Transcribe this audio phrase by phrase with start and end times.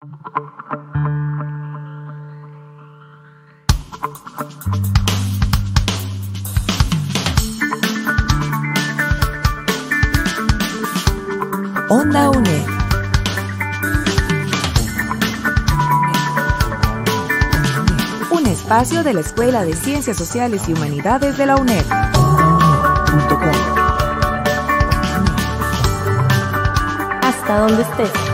[0.00, 0.10] Onda
[12.30, 12.66] UNED.
[18.30, 21.84] Un espacio de la Escuela de Ciencias Sociales y Humanidades de la UNED.
[27.20, 28.27] Hasta donde estés.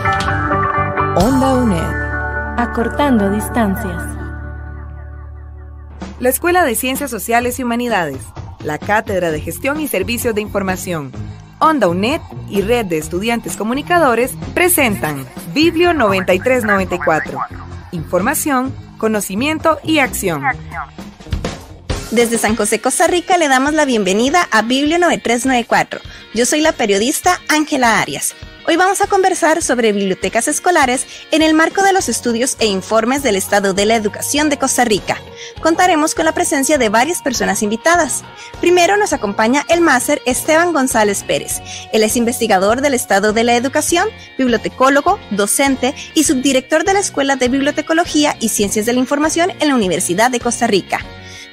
[1.17, 2.57] Onda UNED.
[2.57, 4.03] Acortando distancias.
[6.19, 8.17] La Escuela de Ciencias Sociales y Humanidades.
[8.65, 11.13] La Cátedra de Gestión y Servicios de Información.
[11.59, 17.39] Onda UNED y Red de Estudiantes Comunicadores presentan Biblio 9394.
[17.93, 20.43] Información, conocimiento y acción.
[22.11, 26.01] Desde San José, Costa Rica, le damos la bienvenida a Biblio 9394.
[26.33, 28.35] Yo soy la periodista Ángela Arias.
[28.67, 33.21] Hoy vamos a conversar sobre bibliotecas escolares en el marco de los estudios e informes
[33.21, 35.21] del estado de la educación de Costa Rica.
[35.61, 38.23] Contaremos con la presencia de varias personas invitadas.
[38.61, 41.61] Primero nos acompaña el máster Esteban González Pérez.
[41.93, 47.35] Él es investigador del estado de la educación, bibliotecólogo, docente y subdirector de la Escuela
[47.35, 51.01] de Bibliotecología y Ciencias de la Información en la Universidad de Costa Rica.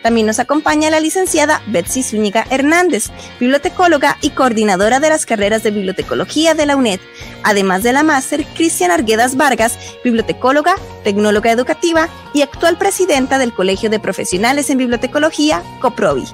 [0.03, 5.71] También nos acompaña la licenciada Betsy Zúñiga Hernández, bibliotecóloga y coordinadora de las carreras de
[5.71, 7.01] bibliotecología de la UNED,
[7.45, 13.91] además de la máster Cristian Arguedas Vargas, bibliotecóloga, tecnóloga educativa y actual presidenta del Colegio
[13.91, 16.25] de Profesionales en Bibliotecología, COPROBI.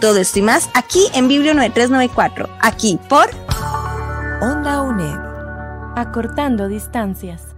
[0.00, 3.30] Todo esto y más aquí en Biblio 9394, aquí por
[4.42, 5.16] Onda UNED.
[5.96, 7.55] Acortando distancias.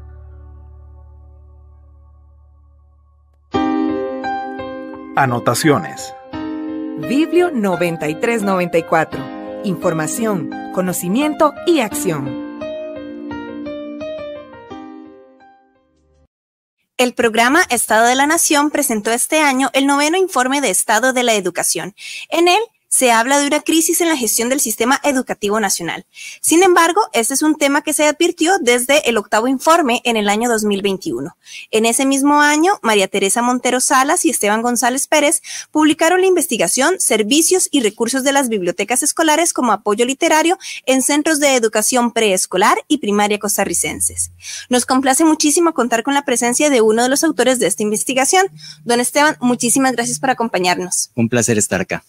[5.18, 6.14] Anotaciones.
[7.08, 9.20] Biblio 9394.
[9.64, 12.46] Información, conocimiento y acción.
[16.96, 21.24] El programa Estado de la Nación presentó este año el noveno informe de Estado de
[21.24, 21.96] la Educación.
[22.28, 22.60] En él
[22.98, 26.04] se habla de una crisis en la gestión del sistema educativo nacional.
[26.40, 30.28] Sin embargo, este es un tema que se advirtió desde el octavo informe en el
[30.28, 31.36] año 2021.
[31.70, 36.98] En ese mismo año, María Teresa Montero Salas y Esteban González Pérez publicaron la investigación
[36.98, 42.78] Servicios y recursos de las bibliotecas escolares como apoyo literario en centros de educación preescolar
[42.88, 44.32] y primaria costarricenses.
[44.70, 48.48] Nos complace muchísimo contar con la presencia de uno de los autores de esta investigación.
[48.82, 51.12] Don Esteban, muchísimas gracias por acompañarnos.
[51.14, 52.02] Un placer estar acá.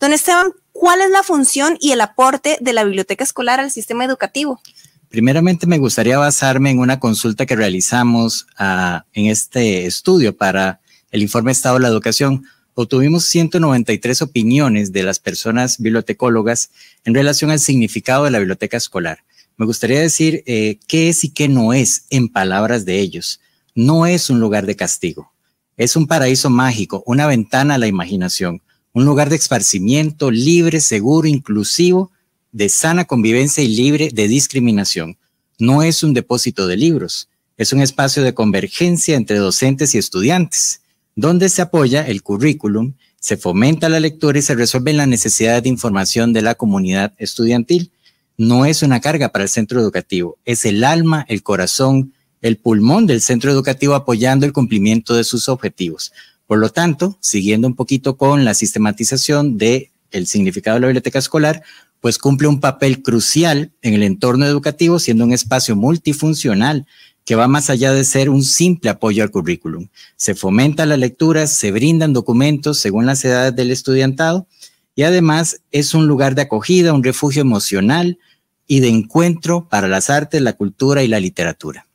[0.00, 4.04] Don Esteban, ¿cuál es la función y el aporte de la biblioteca escolar al sistema
[4.04, 4.60] educativo?
[5.08, 10.80] Primeramente me gustaría basarme en una consulta que realizamos uh, en este estudio para
[11.10, 12.44] el informe Estado de la Educación.
[12.74, 16.70] Obtuvimos 193 opiniones de las personas bibliotecólogas
[17.04, 19.24] en relación al significado de la biblioteca escolar.
[19.56, 23.40] Me gustaría decir eh, qué es y qué no es en palabras de ellos.
[23.74, 25.32] No es un lugar de castigo,
[25.76, 28.62] es un paraíso mágico, una ventana a la imaginación,
[28.98, 32.10] un lugar de esparcimiento libre, seguro, inclusivo,
[32.50, 35.16] de sana convivencia y libre de discriminación.
[35.56, 40.82] No es un depósito de libros, es un espacio de convergencia entre docentes y estudiantes,
[41.14, 45.68] donde se apoya el currículum, se fomenta la lectura y se resuelven las necesidades de
[45.68, 47.92] información de la comunidad estudiantil.
[48.36, 53.06] No es una carga para el centro educativo, es el alma, el corazón, el pulmón
[53.06, 56.12] del centro educativo apoyando el cumplimiento de sus objetivos.
[56.48, 61.18] Por lo tanto, siguiendo un poquito con la sistematización de el significado de la biblioteca
[61.18, 61.62] escolar,
[62.00, 66.86] pues cumple un papel crucial en el entorno educativo, siendo un espacio multifuncional
[67.26, 69.88] que va más allá de ser un simple apoyo al currículum.
[70.16, 74.46] Se fomenta la lectura, se brindan documentos según las edades del estudiantado
[74.94, 78.18] y además es un lugar de acogida, un refugio emocional
[78.66, 81.86] y de encuentro para las artes, la cultura y la literatura.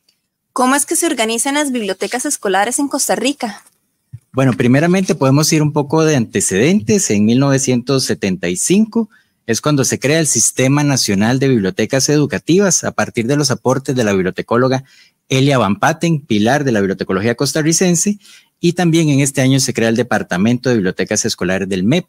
[0.52, 3.64] ¿Cómo es que se organizan las bibliotecas escolares en Costa Rica?
[4.34, 7.08] Bueno, primeramente podemos ir un poco de antecedentes.
[7.10, 9.08] En 1975
[9.46, 13.94] es cuando se crea el Sistema Nacional de Bibliotecas Educativas a partir de los aportes
[13.94, 14.82] de la bibliotecóloga
[15.28, 18.18] Elia Van Patten, pilar de la bibliotecología costarricense,
[18.58, 22.06] y también en este año se crea el Departamento de Bibliotecas Escolares del MEP.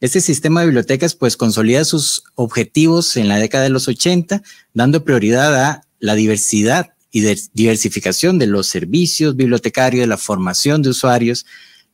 [0.00, 4.42] Este sistema de bibliotecas pues consolida sus objetivos en la década de los 80,
[4.74, 10.90] dando prioridad a la diversidad y de diversificación de los servicios bibliotecarios, la formación de
[10.90, 11.46] usuarios,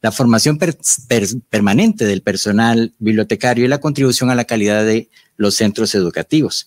[0.02, 0.76] la formación per,
[1.08, 6.66] per, permanente del personal bibliotecario y la contribución a la calidad de los centros educativos.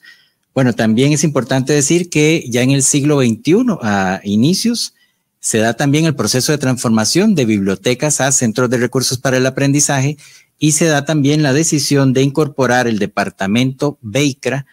[0.54, 4.94] Bueno, también es importante decir que ya en el siglo XXI, a inicios,
[5.40, 9.46] se da también el proceso de transformación de bibliotecas a centros de recursos para el
[9.46, 10.18] aprendizaje
[10.58, 14.66] y se da también la decisión de incorporar el departamento BEICRA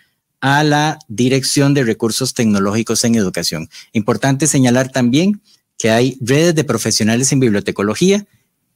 [0.49, 3.69] a la Dirección de Recursos Tecnológicos en Educación.
[3.93, 5.43] Importante señalar también
[5.77, 8.25] que hay redes de profesionales en bibliotecología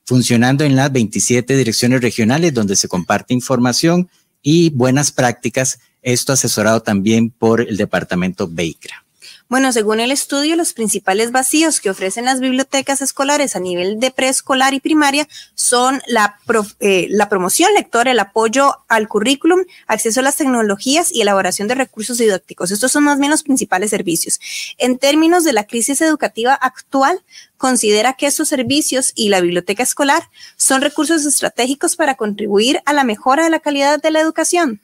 [0.05, 4.11] funcionando en las 27 direcciones regionales donde se comparte información
[4.43, 9.05] y buenas prácticas, esto asesorado también por el departamento BEICRA.
[9.50, 14.12] Bueno, según el estudio, los principales vacíos que ofrecen las bibliotecas escolares a nivel de
[14.12, 15.26] preescolar y primaria
[15.56, 16.38] son la,
[16.79, 21.75] eh, la, promoción lectora, el apoyo al currículum, acceso a las tecnologías y elaboración de
[21.75, 22.70] recursos didácticos.
[22.70, 24.38] Estos son más bien los principales servicios.
[24.79, 27.20] En términos de la crisis educativa actual,
[27.58, 33.02] considera que estos servicios y la biblioteca escolar son recursos estratégicos para contribuir a la
[33.02, 34.81] mejora de la calidad de la educación.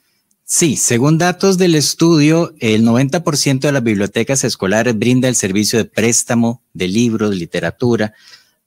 [0.49, 5.83] Sí, según datos del estudio, el 90% de las bibliotecas escolares brinda el servicio de
[5.83, 8.13] préstamo de libros, literatura,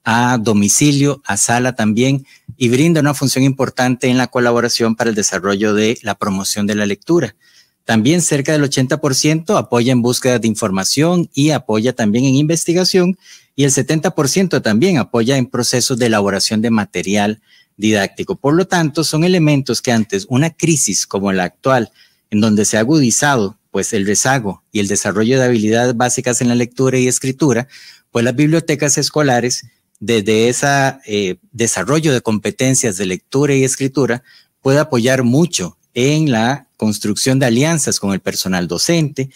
[0.03, 5.15] a domicilio, a sala también, y brinda una función importante en la colaboración para el
[5.15, 7.35] desarrollo de la promoción de la lectura.
[7.83, 13.17] También cerca del 80% apoya en búsqueda de información y apoya también en investigación,
[13.55, 17.41] y el 70% también apoya en procesos de elaboración de material
[17.81, 18.37] didáctico.
[18.37, 21.91] Por lo tanto, son elementos que antes una crisis como la actual,
[22.29, 26.49] en donde se ha agudizado pues el rezago y el desarrollo de habilidades básicas en
[26.49, 27.67] la lectura y escritura,
[28.11, 29.65] pues las bibliotecas escolares,
[29.99, 30.67] desde ese
[31.05, 34.23] eh, desarrollo de competencias de lectura y escritura,
[34.61, 39.29] puede apoyar mucho en la construcción de alianzas con el personal docente,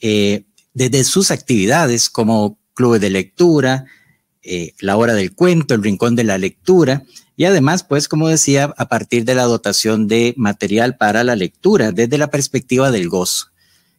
[0.00, 0.44] eh,
[0.74, 3.86] desde sus actividades como clubes de lectura,
[4.46, 7.02] eh, la hora del cuento, el rincón de la lectura,
[7.36, 11.92] y además, pues, como decía, a partir de la dotación de material para la lectura,
[11.92, 13.48] desde la perspectiva del gozo.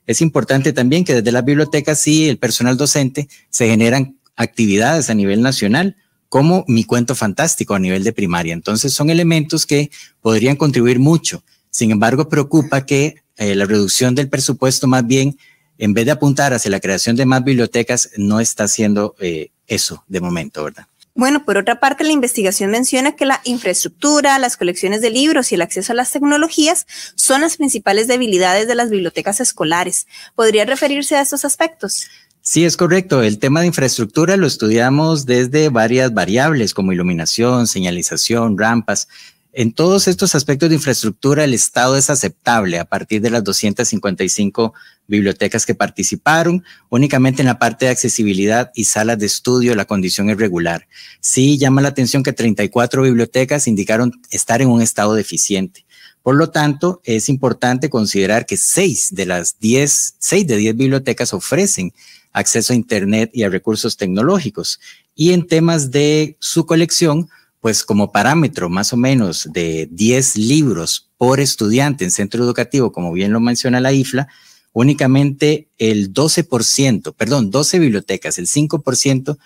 [0.08, 5.14] Es importante también que desde las bibliotecas y el personal docente se generan actividades a
[5.14, 5.98] nivel nacional,
[6.30, 8.54] como mi cuento fantástico a nivel de primaria.
[8.54, 9.92] Entonces, son elementos que
[10.22, 11.44] podrían contribuir mucho.
[11.70, 15.38] Sin embargo, preocupa que eh, la reducción del presupuesto más bien,
[15.78, 20.04] en vez de apuntar hacia la creación de más bibliotecas, no está haciendo eh, eso
[20.08, 20.88] de momento, ¿verdad?
[21.18, 25.56] Bueno, por otra parte, la investigación menciona que la infraestructura, las colecciones de libros y
[25.56, 26.86] el acceso a las tecnologías
[27.16, 30.06] son las principales debilidades de las bibliotecas escolares.
[30.36, 32.08] ¿Podría referirse a estos aspectos?
[32.42, 33.24] Sí, es correcto.
[33.24, 39.08] El tema de infraestructura lo estudiamos desde varias variables como iluminación, señalización, rampas,
[39.58, 44.76] en todos estos aspectos de infraestructura, el Estado es aceptable a partir de las 255
[45.08, 46.64] bibliotecas que participaron.
[46.90, 50.88] Únicamente en la parte de accesibilidad y salas de estudio la condición es regular.
[51.22, 55.88] Sí llama la atención que 34 bibliotecas indicaron estar en un estado deficiente.
[56.22, 61.34] Por lo tanto, es importante considerar que 6 de las 10, 6 de 10 bibliotecas
[61.34, 61.94] ofrecen
[62.32, 64.80] acceso a Internet y a recursos tecnológicos.
[65.16, 67.28] Y en temas de su colección,
[67.60, 73.12] pues como parámetro más o menos de 10 libros por estudiante en centro educativo, como
[73.12, 74.28] bien lo menciona la IFLA,
[74.74, 79.38] únicamente el 12%, perdón, 12 bibliotecas, el 5%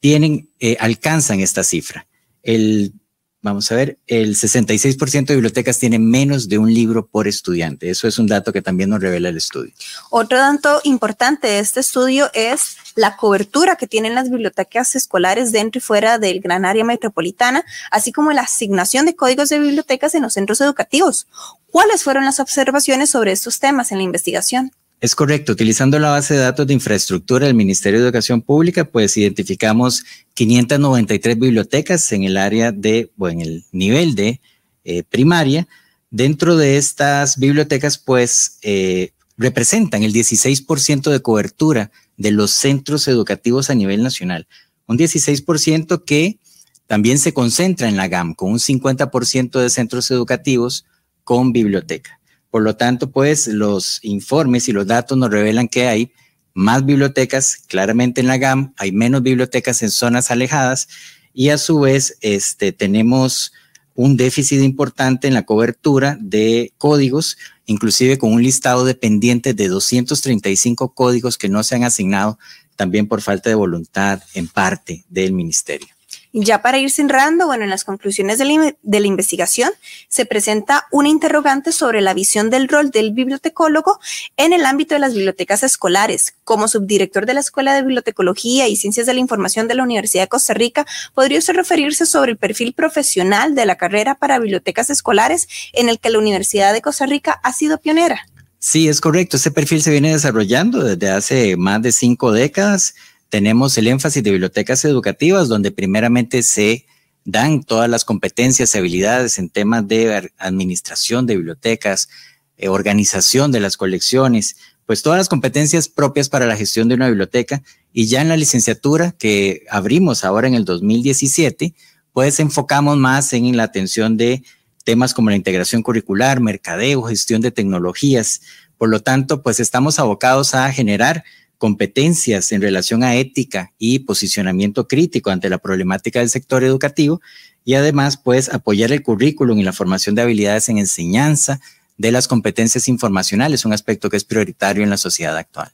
[0.00, 2.06] tienen, eh, alcanzan esta cifra.
[2.42, 2.94] El
[3.42, 7.90] vamos a ver, el 66% de bibliotecas tienen menos de un libro por estudiante.
[7.90, 9.72] Eso es un dato que también nos revela el estudio.
[10.10, 15.78] Otro dato importante de este estudio es la cobertura que tienen las bibliotecas escolares dentro
[15.78, 20.22] y fuera del gran área metropolitana, así como la asignación de códigos de bibliotecas en
[20.22, 21.26] los centros educativos.
[21.70, 24.72] ¿Cuáles fueron las observaciones sobre estos temas en la investigación?
[25.00, 25.52] Es correcto.
[25.52, 30.04] Utilizando la base de datos de infraestructura del Ministerio de Educación Pública, pues identificamos
[30.34, 34.42] 593 bibliotecas en el área de, o en el nivel de
[34.84, 35.66] eh, primaria.
[36.10, 43.70] Dentro de estas bibliotecas, pues eh, representan el 16% de cobertura de los centros educativos
[43.70, 44.46] a nivel nacional.
[44.86, 46.38] Un 16% que
[46.86, 50.84] también se concentra en la GAM, con un 50% de centros educativos
[51.24, 52.19] con biblioteca.
[52.50, 56.12] Por lo tanto, pues los informes y los datos nos revelan que hay
[56.52, 60.88] más bibliotecas claramente en la GAM, hay menos bibliotecas en zonas alejadas
[61.32, 63.52] y a su vez este, tenemos
[63.94, 69.68] un déficit importante en la cobertura de códigos, inclusive con un listado de pendientes de
[69.68, 72.38] 235 códigos que no se han asignado
[72.76, 75.99] también por falta de voluntad en parte del ministerio.
[76.32, 79.70] Ya para ir cerrando, bueno, en las conclusiones de la, investigación
[80.08, 83.98] se presenta una interrogante sobre la visión del rol del bibliotecólogo
[84.36, 86.34] en el ámbito de las bibliotecas escolares.
[86.44, 90.22] Como subdirector de la Escuela de Bibliotecología y Ciencias de la Información de la Universidad
[90.22, 94.88] de Costa Rica, ¿podría usted referirse sobre el perfil profesional de la carrera para bibliotecas
[94.88, 98.24] escolares en el que la Universidad de Costa Rica ha sido pionera?
[98.60, 99.36] Sí, es correcto.
[99.36, 102.94] Este perfil se viene desarrollando desde hace más de cinco décadas
[103.30, 106.84] tenemos el énfasis de bibliotecas educativas, donde primeramente se
[107.24, 112.08] dan todas las competencias y habilidades en temas de administración de bibliotecas,
[112.56, 117.06] eh, organización de las colecciones, pues todas las competencias propias para la gestión de una
[117.06, 121.74] biblioteca y ya en la licenciatura que abrimos ahora en el 2017,
[122.12, 124.42] pues enfocamos más en la atención de
[124.84, 128.40] temas como la integración curricular, mercadeo, gestión de tecnologías.
[128.76, 131.22] Por lo tanto, pues estamos abocados a generar
[131.60, 137.20] competencias en relación a ética y posicionamiento crítico ante la problemática del sector educativo
[137.66, 141.60] y además pues apoyar el currículum y la formación de habilidades en enseñanza,
[141.98, 145.70] de las competencias informacionales, un aspecto que es prioritario en la sociedad actual.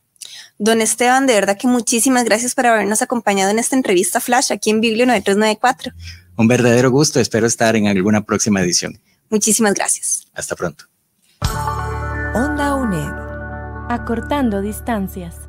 [0.59, 4.71] Don Esteban, de verdad que muchísimas gracias por habernos acompañado en esta entrevista Flash aquí
[4.71, 5.93] en Biblio 9394.
[6.37, 9.01] Un verdadero gusto, espero estar en alguna próxima edición.
[9.31, 10.27] Muchísimas gracias.
[10.35, 10.87] Hasta pronto.
[12.35, 13.13] Onda UNED.
[13.89, 15.46] Acortando distancias.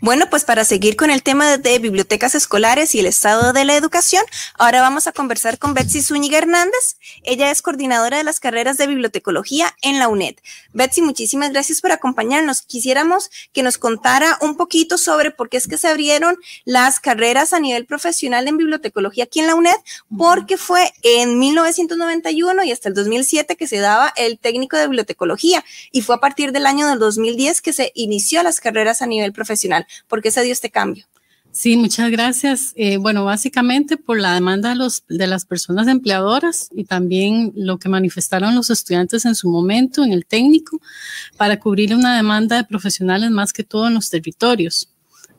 [0.00, 3.74] Bueno, pues para seguir con el tema de bibliotecas escolares y el estado de la
[3.74, 4.22] educación,
[4.54, 6.98] ahora vamos a conversar con Betsy Zúñiga Hernández.
[7.24, 10.36] Ella es coordinadora de las carreras de bibliotecología en la UNED.
[10.72, 12.62] Betsy, muchísimas gracias por acompañarnos.
[12.62, 17.52] Quisiéramos que nos contara un poquito sobre por qué es que se abrieron las carreras
[17.52, 19.78] a nivel profesional en bibliotecología aquí en la UNED,
[20.16, 25.64] porque fue en 1991 y hasta el 2007 que se daba el técnico de bibliotecología
[25.90, 29.32] y fue a partir del año del 2010 que se inició las carreras a nivel
[29.32, 29.87] profesional.
[30.06, 31.06] ¿Por qué se dio este cambio?
[31.50, 32.72] Sí, muchas gracias.
[32.76, 37.88] Eh, bueno, básicamente por la demanda de, de las personas empleadoras y también lo que
[37.88, 40.80] manifestaron los estudiantes en su momento en el técnico
[41.36, 44.90] para cubrir una demanda de profesionales más que todo en los territorios,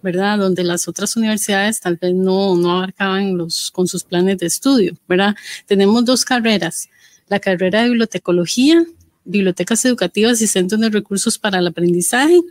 [0.01, 0.37] ¿verdad?
[0.39, 4.97] Donde las otras universidades tal vez no, no abarcaban los, con sus planes de estudio,
[5.07, 5.35] ¿verdad?
[5.67, 6.89] Tenemos dos carreras,
[7.27, 8.83] la carrera de bibliotecología
[9.29, 12.41] bibliotecas educativas y centros de recursos para el aprendizaje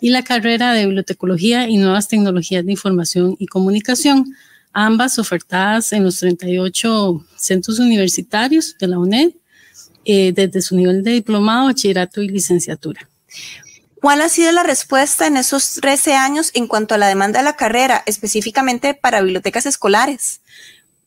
[0.00, 4.34] y la carrera de bibliotecología y nuevas tecnologías de información y comunicación,
[4.72, 9.30] ambas ofertadas en los 38 centros universitarios de la UNED
[10.04, 13.08] eh, desde su nivel de diplomado, bachillerato y licenciatura.
[14.00, 17.44] ¿Cuál ha sido la respuesta en esos 13 años en cuanto a la demanda de
[17.44, 20.40] la carrera, específicamente para bibliotecas escolares?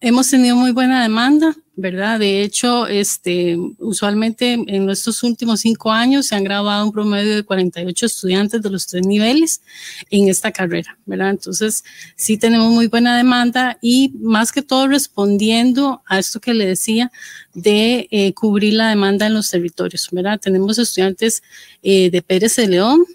[0.03, 2.17] Hemos tenido muy buena demanda, ¿verdad?
[2.20, 7.43] De hecho, este, usualmente en nuestros últimos cinco años se han graduado un promedio de
[7.43, 9.62] 48 estudiantes de los tres niveles
[10.10, 11.29] en esta carrera, ¿verdad?
[11.29, 11.84] Entonces,
[12.15, 17.12] sí tenemos muy buena demanda y más que todo respondiendo a esto que le decía
[17.53, 20.39] de eh, cubrir la demanda en los territorios, ¿verdad?
[20.39, 21.43] Tenemos estudiantes
[21.84, 23.05] eh, de Pérez de León,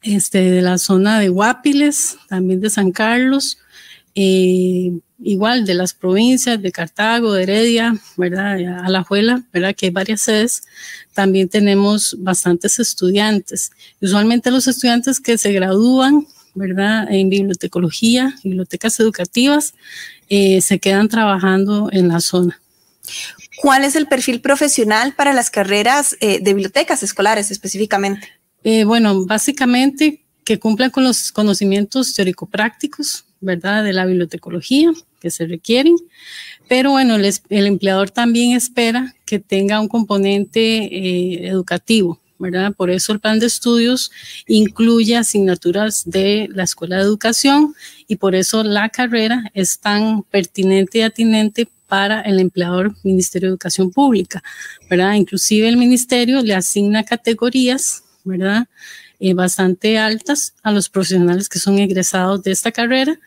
[0.00, 3.58] este, de la zona de Guapiles, también de San Carlos,
[4.14, 8.84] eh, igual de las provincias de Cartago, de Heredia, ¿verdad?
[8.84, 9.74] Alajuela, ¿verdad?
[9.74, 10.64] Que hay varias sedes.
[11.14, 13.72] También tenemos bastantes estudiantes.
[14.00, 17.06] Usualmente los estudiantes que se gradúan, ¿verdad?
[17.10, 19.74] En bibliotecología, bibliotecas educativas,
[20.28, 22.60] eh, se quedan trabajando en la zona.
[23.60, 28.28] ¿Cuál es el perfil profesional para las carreras eh, de bibliotecas escolares específicamente?
[28.64, 33.84] Eh, bueno, básicamente que cumplan con los conocimientos teórico-prácticos, ¿verdad?
[33.84, 35.96] De la bibliotecología que se requieren.
[36.68, 42.72] Pero bueno, el, el empleador también espera que tenga un componente eh, educativo, ¿verdad?
[42.74, 44.10] Por eso el plan de estudios
[44.46, 47.74] incluye asignaturas de la escuela de educación
[48.08, 53.52] y por eso la carrera es tan pertinente y atinente para el empleador Ministerio de
[53.52, 54.42] Educación Pública,
[54.88, 55.14] ¿verdad?
[55.14, 58.68] Inclusive el ministerio le asigna categorías, ¿verdad?
[59.22, 63.20] Eh, bastante altas a los profesionales que son egresados de esta carrera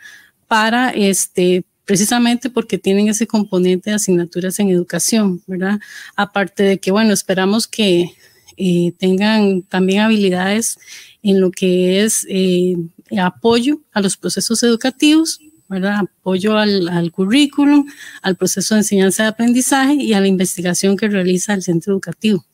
[0.47, 5.79] para este precisamente porque tienen ese componente de asignaturas en educación, ¿verdad?
[6.15, 8.11] Aparte de que, bueno, esperamos que
[8.57, 10.79] eh, tengan también habilidades
[11.21, 12.75] en lo que es eh,
[13.21, 15.99] apoyo a los procesos educativos, ¿verdad?
[16.19, 17.85] Apoyo al, al currículum,
[18.21, 22.45] al proceso de enseñanza y aprendizaje y a la investigación que realiza el centro educativo.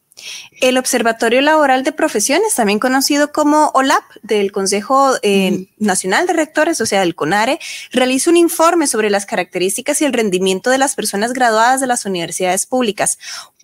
[0.62, 6.82] El Observatorio Laboral de Profesiones, también conocido como OLAP, del Consejo eh, Nacional de Rectores,
[6.82, 7.60] o sea, del CONARE,
[7.92, 12.06] realiza un informe sobre las características y el rendimiento de las personas graduadas de las
[12.06, 13.18] universidades públicas.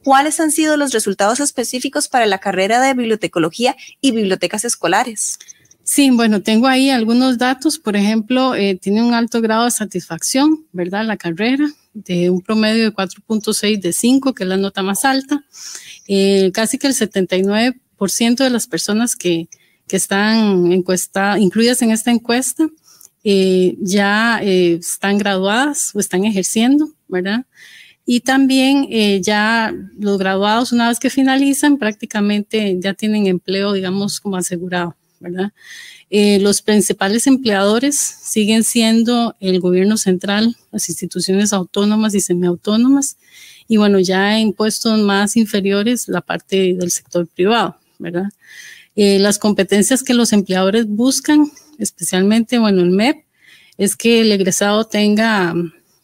[0.04, 5.40] ¿Cuáles han sido los resultados específicos para la carrera de bibliotecología y bibliotecas escolares?
[5.84, 7.78] Sí, bueno, tengo ahí algunos datos.
[7.78, 11.06] Por ejemplo, eh, tiene un alto grado de satisfacción, ¿verdad?
[11.06, 15.44] La carrera, de un promedio de 4.6 de 5, que es la nota más alta.
[16.08, 19.48] Eh, casi que el 79% de las personas que,
[19.88, 22.68] que están encuesta, incluidas en esta encuesta
[23.24, 27.46] eh, ya eh, están graduadas o están ejerciendo, ¿verdad?
[28.06, 28.88] Y también
[29.24, 34.96] ya los graduados, una vez que finalizan, prácticamente ya tienen empleo, digamos, como asegurado.
[36.10, 43.18] Eh, los principales empleadores siguen siendo el gobierno central, las instituciones autónomas y semiautónomas,
[43.68, 47.76] y bueno, ya en puestos más inferiores la parte del sector privado.
[48.96, 53.26] Eh, las competencias que los empleadores buscan, especialmente, bueno, el MEP,
[53.78, 55.54] es que el egresado tenga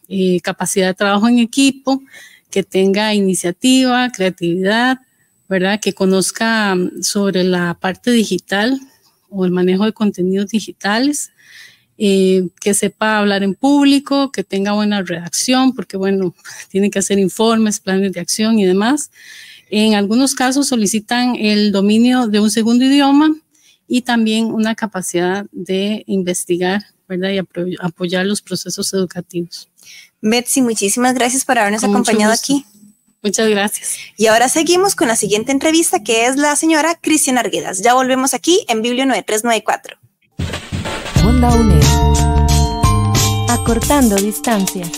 [0.08, 2.02] eh, capacidad de trabajo en equipo,
[2.50, 4.98] que tenga iniciativa, creatividad,
[5.48, 5.80] ¿verdad?
[5.80, 8.78] Que conozca sobre la parte digital
[9.32, 11.30] o el manejo de contenidos digitales,
[11.98, 16.34] eh, que sepa hablar en público, que tenga buena redacción, porque bueno,
[16.70, 19.10] tiene que hacer informes, planes de acción y demás.
[19.70, 23.34] En algunos casos solicitan el dominio de un segundo idioma
[23.88, 27.30] y también una capacidad de investigar, ¿verdad?
[27.30, 29.68] Y apoyar los procesos educativos.
[30.20, 32.64] Betsy, muchísimas gracias por habernos acompañado aquí.
[33.22, 33.98] Muchas gracias.
[34.16, 37.80] Y ahora seguimos con la siguiente entrevista que es la señora Cristian Arguedas.
[37.80, 39.96] Ya volvemos aquí en Biblio 9394.
[41.24, 41.82] Onda UNED.
[43.48, 44.90] Acortando distancias.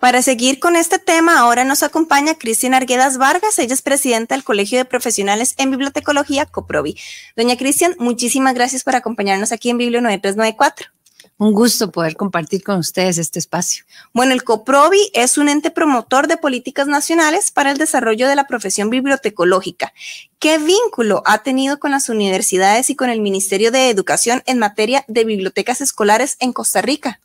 [0.00, 3.58] Para seguir con este tema, ahora nos acompaña Cristian Arguedas Vargas.
[3.58, 6.98] Ella es presidenta del Colegio de Profesionales en Bibliotecología, COPROVI.
[7.36, 10.88] Doña Cristian, muchísimas gracias por acompañarnos aquí en Biblio 9394.
[11.36, 13.84] Un gusto poder compartir con ustedes este espacio.
[14.12, 18.46] Bueno, el COPROVI es un ente promotor de políticas nacionales para el desarrollo de la
[18.46, 19.92] profesión bibliotecológica.
[20.38, 25.04] ¿Qué vínculo ha tenido con las universidades y con el Ministerio de Educación en materia
[25.08, 27.20] de bibliotecas escolares en Costa Rica?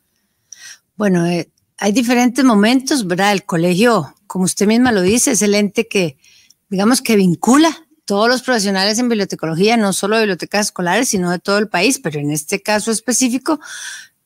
[0.95, 3.31] Bueno, eh, hay diferentes momentos, ¿verdad?
[3.31, 6.17] El colegio, como usted misma lo dice, es el ente que,
[6.69, 11.37] digamos, que vincula todos los profesionales en bibliotecología, no solo de bibliotecas escolares, sino de
[11.37, 13.59] todo el país, pero en este caso específico,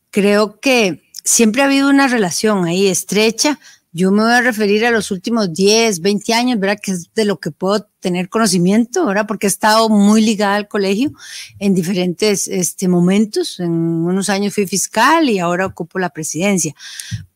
[0.10, 3.60] creo que siempre ha habido una relación ahí estrecha
[3.96, 6.80] yo me voy a referir a los últimos 10, 20 años, ¿verdad?
[6.82, 9.28] Que es de lo que puedo tener conocimiento, ¿verdad?
[9.28, 11.12] Porque he estado muy ligada al colegio
[11.60, 13.60] en diferentes este, momentos.
[13.60, 16.74] En unos años fui fiscal y ahora ocupo la presidencia.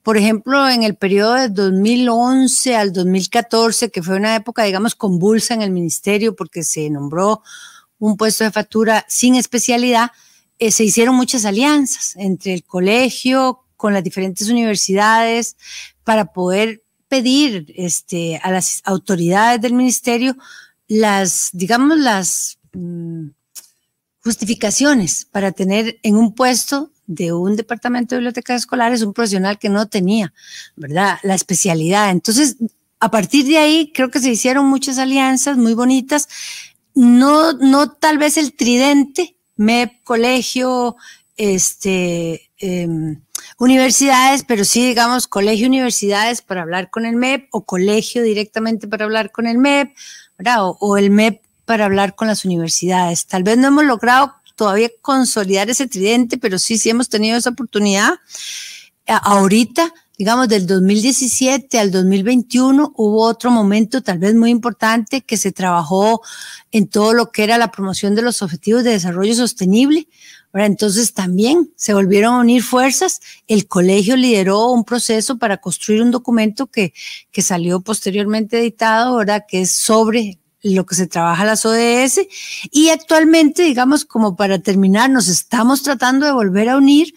[0.02, 5.54] Por ejemplo, en el periodo de 2011 al 2014, que fue una época, digamos, convulsa
[5.54, 7.44] en el ministerio porque se nombró
[8.00, 10.10] un puesto de factura sin especialidad,
[10.58, 15.56] eh, se hicieron muchas alianzas entre el colegio, con las diferentes universidades,
[16.04, 20.36] para poder pedir este, a las autoridades del ministerio
[20.88, 23.28] las, digamos, las mm,
[24.22, 29.70] justificaciones para tener en un puesto de un departamento de bibliotecas escolares un profesional que
[29.70, 30.34] no tenía,
[30.76, 31.18] ¿verdad?
[31.24, 32.10] La especialidad.
[32.10, 32.58] Entonces,
[33.00, 36.28] a partir de ahí, creo que se hicieron muchas alianzas muy bonitas.
[36.94, 40.98] No, no tal vez el tridente, MEP, colegio,
[41.38, 43.22] este, em,
[43.58, 49.06] universidades, pero sí, digamos, colegio, universidades para hablar con el MEP o colegio directamente para
[49.06, 49.96] hablar con el MEP,
[50.38, 50.58] ¿verdad?
[50.62, 53.26] O, el MEP para hablar con las universidades.
[53.26, 57.50] Tal vez no hemos logrado todavía consolidar ese tridente, pero sí, sí hemos tenido esa
[57.50, 58.14] oportunidad.
[59.08, 65.52] Ahorita, digamos, del 2017 al 2021 hubo otro momento tal vez muy importante que se
[65.52, 66.22] trabajó
[66.72, 70.08] en todo lo que era la promoción de los objetivos de desarrollo sostenible.
[70.66, 73.22] Entonces también se volvieron a unir fuerzas.
[73.48, 76.94] El colegio lideró un proceso para construir un documento que,
[77.32, 79.46] que salió posteriormente editado, ¿verdad?
[79.48, 82.22] Que es sobre lo que se trabaja las ODS.
[82.72, 87.14] Y actualmente, digamos, como para terminar, nos estamos tratando de volver a unir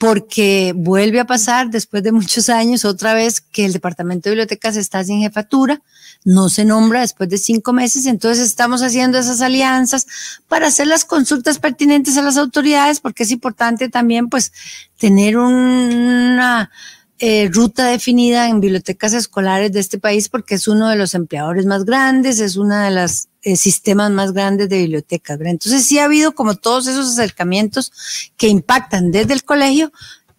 [0.00, 4.76] porque vuelve a pasar después de muchos años otra vez que el Departamento de Bibliotecas
[4.76, 5.82] está sin jefatura,
[6.24, 10.06] no se nombra después de cinco meses, entonces estamos haciendo esas alianzas
[10.48, 14.54] para hacer las consultas pertinentes a las autoridades, porque es importante también pues
[14.96, 16.70] tener una
[17.18, 21.66] eh, ruta definida en bibliotecas escolares de este país, porque es uno de los empleadores
[21.66, 25.40] más grandes, es uno de los eh, sistemas más grandes de bibliotecas.
[25.40, 27.92] Entonces sí ha habido como todos esos acercamientos
[28.36, 29.92] que impactan desde el colegio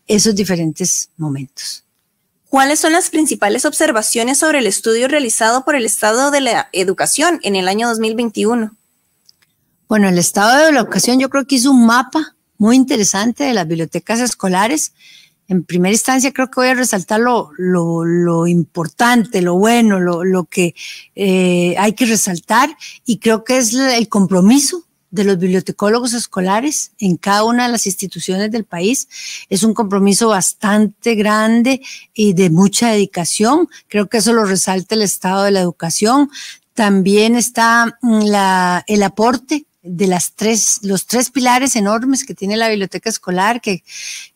[0.08, 1.84] esos diferentes momentos.
[2.50, 7.40] ¿Cuáles son las principales observaciones sobre el estudio realizado por el Estado de la Educación
[7.44, 8.76] en el año 2021?
[9.88, 13.54] Bueno, el Estado de la Educación yo creo que hizo un mapa muy interesante de
[13.54, 14.92] las bibliotecas escolares
[15.52, 20.46] en primera instancia creo que voy a resaltar lo, lo, importante, lo bueno, lo, lo
[20.46, 20.74] que
[21.14, 22.70] eh, hay que resaltar
[23.06, 27.86] y creo que es el compromiso de los bibliotecólogos escolares en cada una de las
[27.86, 29.10] instituciones del país.
[29.50, 31.82] Es un compromiso bastante grande
[32.14, 33.68] y de mucha dedicación.
[33.90, 36.30] Creo que eso lo resalta el estado de la educación.
[36.74, 42.56] También está mm, la, el aporte de las tres, los tres pilares enormes que tiene
[42.56, 43.84] la biblioteca escolar, que,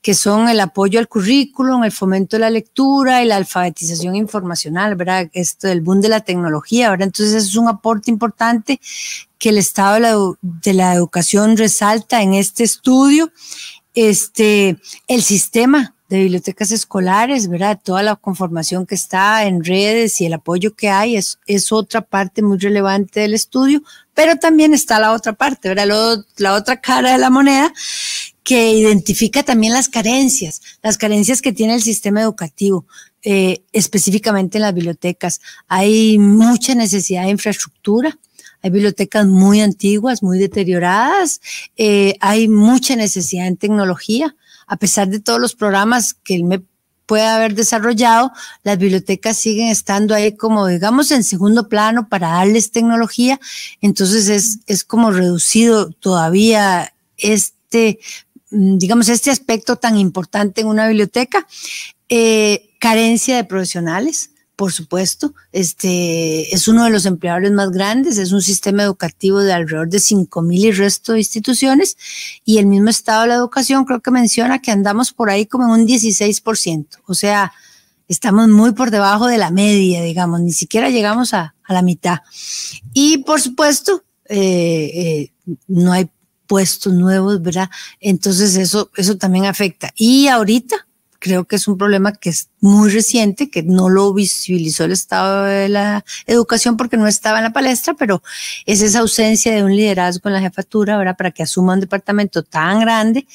[0.02, 4.96] que son el apoyo al currículum, el fomento de la lectura y la alfabetización informacional,
[4.96, 5.30] ¿verdad?
[5.34, 7.08] Esto del boom de la tecnología, ¿verdad?
[7.08, 8.80] Entonces es un aporte importante
[9.38, 13.32] que el Estado de la, de la Educación resalta en este estudio.
[13.94, 14.78] Este,
[15.08, 17.80] el sistema de bibliotecas escolares, ¿verdad?
[17.84, 22.02] Toda la conformación que está en redes y el apoyo que hay es, es otra
[22.02, 26.24] parte muy relevante del estudio, pero también está la otra parte, ¿verdad?
[26.38, 27.74] la otra cara de la moneda
[28.46, 32.86] que identifica también las carencias, las carencias que tiene el sistema educativo,
[33.24, 35.42] eh, específicamente en las bibliotecas.
[35.68, 38.20] Hay mucha necesidad de infraestructura,
[38.62, 41.42] hay bibliotecas muy antiguas, muy deterioradas,
[41.76, 44.36] eh, hay mucha necesidad en tecnología
[44.68, 46.64] a pesar de todos los programas que él me
[47.06, 48.32] puede haber desarrollado,
[48.64, 53.40] las bibliotecas siguen estando ahí como, digamos, en segundo plano para darles tecnología.
[53.82, 58.00] Entonces es, es como reducido todavía este,
[58.52, 61.48] mm, digamos, este aspecto tan importante en una biblioteca.
[62.10, 68.32] Eh, carencia de profesionales por supuesto, este es uno de los empleadores más grandes, es
[68.32, 71.98] un sistema educativo de alrededor de 5.000 y resto de instituciones
[72.46, 75.66] y el mismo estado de la educación creo que menciona que andamos por ahí como
[75.66, 77.52] en un 16%, o sea,
[78.08, 82.20] estamos muy por debajo de la media, digamos, ni siquiera llegamos a, la mitad.
[82.94, 85.32] Y por supuesto, eh, eh,
[85.68, 86.08] no hay
[86.46, 87.72] puestos nuevos, ¿verdad?
[88.00, 89.92] Entonces eso, eso también afecta.
[89.96, 90.88] Y ahorita,
[91.26, 95.46] creo que es un problema que es muy reciente, que no lo visibilizó el Estado
[95.46, 98.22] de la Educación porque no estaba en la palestra, pero
[98.68, 101.18] es esa ausencia de un liderazgo en la jefatura, ¿verdad?
[101.18, 103.26] Para que asuma un departamento tan grande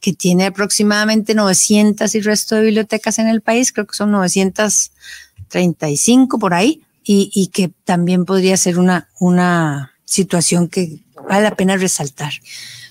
[0.00, 6.40] que tiene aproximadamente 900 y resto de bibliotecas en el país, creo que son 935
[6.40, 12.32] por ahí, y, que también podría ser una situación que vale la pena resaltar.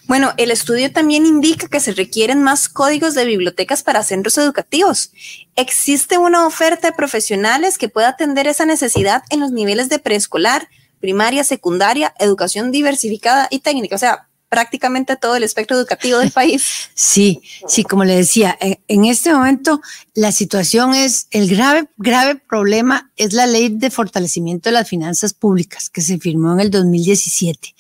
[0.07, 5.11] Bueno, el estudio también indica que se requieren más códigos de bibliotecas para centros educativos.
[5.55, 10.69] ¿Existe una oferta de profesionales que pueda atender esa necesidad en los niveles de preescolar,
[10.99, 13.95] primaria, secundaria, educación diversificada y técnica?
[13.95, 16.89] O sea, prácticamente todo el espectro educativo del país.
[16.93, 19.81] Sí, sí, como le decía, en, este momento
[20.13, 25.33] la situación es, el grave, grave problema es la ley de fortalecimiento de las finanzas
[25.33, 27.75] públicas que se firmó en el 2017,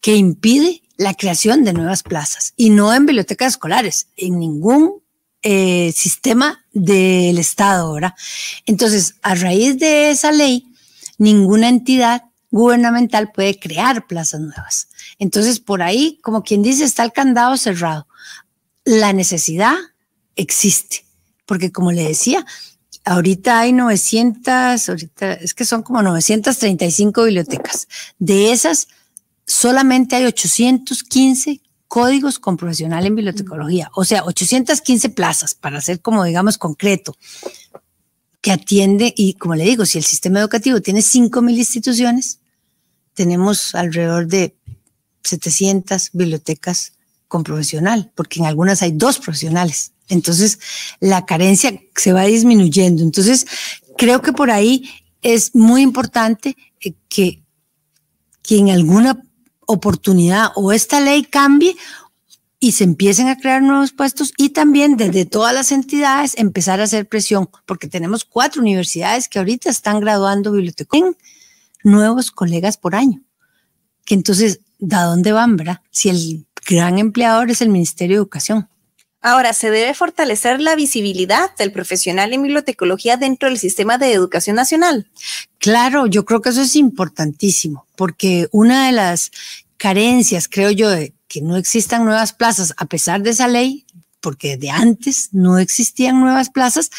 [0.00, 5.02] que impide la creación de nuevas plazas y no en bibliotecas escolares, en ningún
[5.42, 8.14] eh, sistema del Estado, ¿verdad?
[8.66, 10.66] Entonces, a raíz de esa ley,
[11.18, 14.88] ninguna entidad gubernamental puede crear plazas nuevas.
[15.18, 18.06] Entonces, por ahí, como quien dice, está el candado cerrado.
[18.84, 19.74] La necesidad
[20.36, 21.04] existe,
[21.46, 22.46] porque como le decía,
[23.04, 27.88] ahorita hay 900, ahorita es que son como 935 bibliotecas.
[28.18, 28.88] De esas,
[29.46, 36.24] solamente hay 815 códigos con profesional en bibliotecología, o sea, 815 plazas, para ser como
[36.24, 37.16] digamos concreto,
[38.40, 42.40] que atiende, y como le digo, si el sistema educativo tiene 5.000 instituciones,
[43.14, 44.56] tenemos alrededor de
[45.22, 46.92] 700 bibliotecas
[47.28, 49.92] con profesional, porque en algunas hay dos profesionales.
[50.08, 50.58] Entonces,
[51.00, 53.02] la carencia se va disminuyendo.
[53.02, 53.46] Entonces,
[53.96, 54.90] creo que por ahí
[55.22, 57.42] es muy importante eh, que,
[58.42, 59.22] que en alguna
[59.66, 61.76] oportunidad o esta ley cambie
[62.60, 66.84] y se empiecen a crear nuevos puestos y también desde todas las entidades empezar a
[66.84, 71.16] hacer presión, porque tenemos cuatro universidades que ahorita están graduando bibliotecarios
[71.82, 73.22] nuevos colegas por año.
[74.04, 75.82] Que entonces, ¿de dónde van, verdad?
[75.90, 78.68] Si el gran empleador es el Ministerio de Educación.
[79.26, 84.54] Ahora, se debe fortalecer la visibilidad del profesional en bibliotecología dentro del sistema de educación
[84.54, 85.08] nacional.
[85.56, 89.30] Claro, yo creo que eso es importantísimo, porque una de las
[89.78, 93.86] carencias, creo yo, de que no existan nuevas plazas, a pesar de esa ley,
[94.20, 96.90] porque de antes no existían nuevas plazas,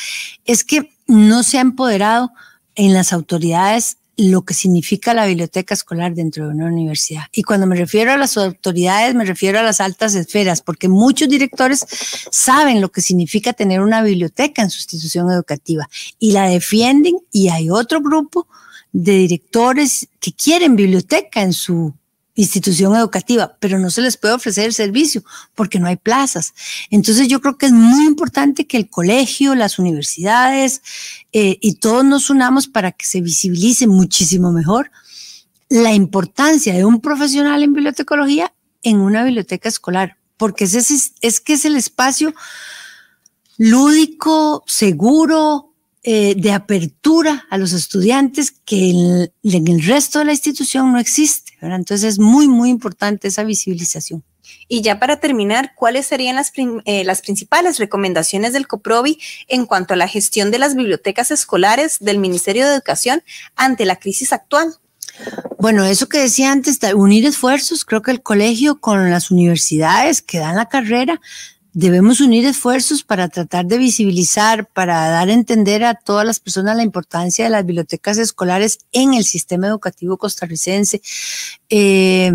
[0.46, 2.32] es que no se ha empoderado
[2.74, 7.24] en las autoridades lo que significa la biblioteca escolar dentro de una universidad.
[7.32, 11.28] Y cuando me refiero a las autoridades, me refiero a las altas esferas, porque muchos
[11.28, 11.86] directores
[12.32, 17.50] saben lo que significa tener una biblioteca en su institución educativa y la defienden y
[17.50, 18.48] hay otro grupo
[18.94, 21.94] de directores que quieren biblioteca en su
[22.36, 25.24] institución educativa, pero no se les puede ofrecer el servicio
[25.56, 26.54] porque no hay plazas.
[26.90, 30.82] Entonces yo creo que es muy importante que el colegio, las universidades
[31.34, 34.92] eh, y todos nos unamos para que se visibilice muchísimo mejor
[35.70, 41.54] la importancia de un profesional en bibliotecología en una biblioteca escolar, porque es, es que
[41.54, 42.36] es el espacio
[43.58, 45.72] lúdico, seguro,
[46.08, 51.45] eh, de apertura a los estudiantes que en, el resto de la institución no existe.
[51.74, 54.24] Entonces es muy, muy importante esa visibilización.
[54.68, 56.52] Y ya para terminar, ¿cuáles serían las,
[56.86, 61.98] eh, las, principales recomendaciones del COPROVI en cuanto a la gestión de las bibliotecas escolares
[62.00, 63.24] del Ministerio de Educación
[63.56, 64.76] ante la crisis actual?
[65.60, 70.40] Bueno, eso que decía antes, unir esfuerzos, creo que el colegio con las universidades que
[70.40, 71.22] dan la carrera
[71.76, 76.78] debemos unir esfuerzos para tratar de visibilizar, para dar a entender a todas las personas
[76.78, 81.02] la importancia de las bibliotecas escolares en el sistema educativo costarricense,
[81.70, 82.32] eh,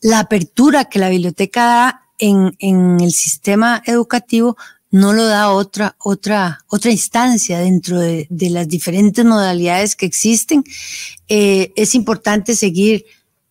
[0.00, 2.54] la apertura que la biblioteca da en,
[3.00, 4.56] el sistema educativo
[4.92, 10.62] no lo da otra, otra, otra instancia dentro de, de las diferentes modalidades que existen.
[11.28, 13.04] Eh, es importante seguir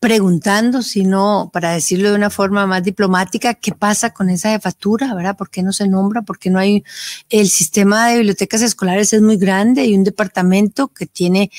[0.04, 5.38] preguntando, sino para decirlo de una forma más diplomática, qué pasa con esa jefatura, ¿verdad?
[5.38, 6.24] ¿Por qué no se nombra?
[6.24, 6.84] ¿Por qué no hay?
[7.30, 11.52] El sistema de bibliotecas escolares es muy grande, hay un departamento que tiene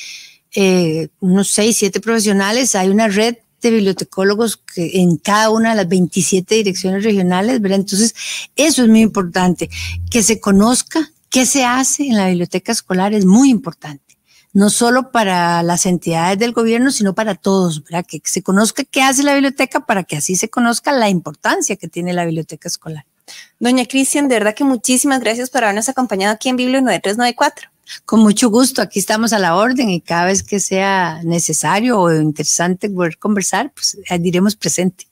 [0.55, 5.77] eh, unos seis, siete profesionales, hay una red de bibliotecólogos que en cada una de
[5.77, 7.81] las 27 direcciones regionales, ¿verdad?
[7.81, 8.15] Entonces,
[8.57, 9.71] eso es muy importante,
[10.11, 14.19] que se conozca qué se hace en la biblioteca escolar es muy importante
[14.55, 18.07] no solo para las entidades del gobierno, sino para todos, ¿verdad?
[18.07, 21.89] Que se conozca qué hace la biblioteca para que así se conozca la importancia que
[21.89, 23.05] tiene la biblioteca escolar.
[23.59, 27.69] Doña Cristian, de verdad que muchísimas gracias por habernos acompañado aquí en Biblio 9394.
[28.07, 32.15] Con mucho gusto, aquí estamos a la orden y cada vez que sea necesario o
[32.15, 35.09] interesante poder conversar, pues diremos presente.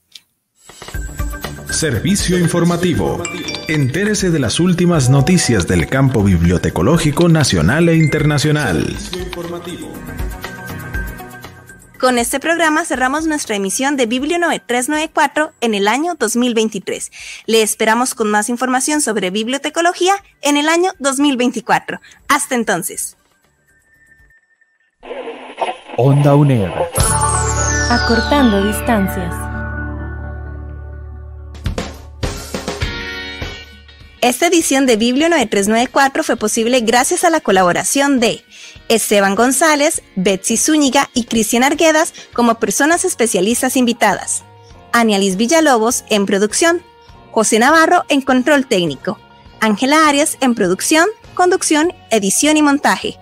[1.71, 3.23] Servicio informativo.
[3.69, 8.97] Entérese de las últimas noticias del campo bibliotecológico nacional e internacional.
[11.99, 17.13] Con este programa cerramos nuestra emisión de Biblio 9394 en el año 2023.
[17.47, 22.01] Le esperamos con más información sobre bibliotecología en el año 2024.
[22.29, 23.17] Hasta entonces.
[25.97, 26.71] Onda UNED.
[27.91, 29.52] Acortando distancias.
[34.23, 38.45] Esta edición de Biblio 9394 fue posible gracias a la colaboración de
[38.89, 44.45] Esteban González, Betsy Zúñiga y Cristian Arguedas como personas especialistas invitadas,
[44.93, 46.85] Anialis Villalobos en producción,
[47.33, 49.19] José Navarro en control técnico,
[49.59, 53.19] Ángela Arias en producción, conducción, edición y montaje,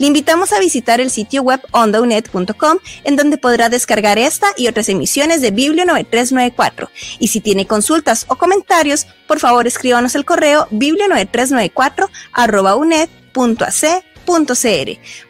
[0.00, 4.88] le invitamos a visitar el sitio web ondaunet.com en donde podrá descargar esta y otras
[4.88, 6.90] emisiones de Biblio 9394.
[7.18, 12.08] Y si tiene consultas o comentarios, por favor escríbanos el correo biblio9394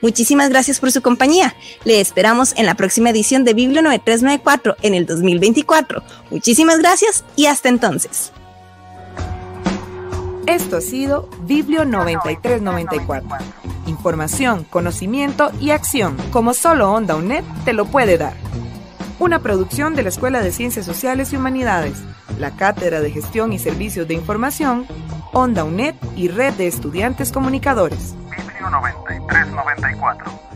[0.00, 1.56] Muchísimas gracias por su compañía.
[1.84, 6.04] Le esperamos en la próxima edición de Biblio 9394 en el 2024.
[6.30, 8.30] Muchísimas gracias y hasta entonces.
[10.46, 13.59] Esto ha sido Biblio 9394.
[13.90, 18.34] Información, conocimiento y acción, como solo Onda UNED te lo puede dar.
[19.18, 22.00] Una producción de la Escuela de Ciencias Sociales y Humanidades,
[22.38, 24.86] la Cátedra de Gestión y Servicios de Información,
[25.32, 28.14] Onda UNED y Red de Estudiantes Comunicadores.
[28.30, 30.49] Biblio 9394.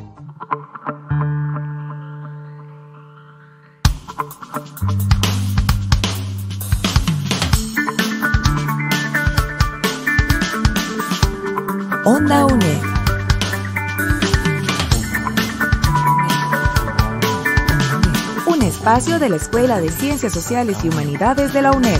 [18.84, 21.98] Espacio de la Escuela de Ciencias Sociales y Humanidades de la UNED.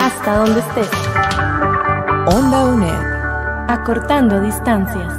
[0.00, 0.90] Hasta donde estés.
[2.34, 3.68] Onda UNED.
[3.68, 5.15] Acortando distancias.